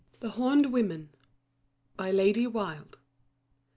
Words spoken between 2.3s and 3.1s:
WILDE.